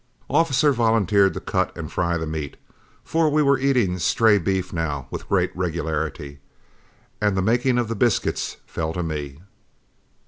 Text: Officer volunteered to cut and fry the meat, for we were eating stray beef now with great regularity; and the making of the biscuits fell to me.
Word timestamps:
Officer 0.31 0.73
volunteered 0.73 1.35
to 1.35 1.39
cut 1.39 1.77
and 1.77 1.91
fry 1.91 2.17
the 2.17 2.25
meat, 2.25 2.57
for 3.03 3.29
we 3.29 3.43
were 3.43 3.59
eating 3.59 3.99
stray 3.99 4.39
beef 4.39 4.73
now 4.73 5.05
with 5.11 5.29
great 5.29 5.55
regularity; 5.55 6.39
and 7.21 7.37
the 7.37 7.41
making 7.43 7.77
of 7.77 7.87
the 7.87 7.93
biscuits 7.93 8.57
fell 8.65 8.93
to 8.93 9.03
me. 9.03 9.37